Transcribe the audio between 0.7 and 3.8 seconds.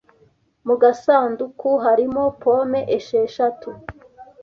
gasanduku harimo pome esheshatu.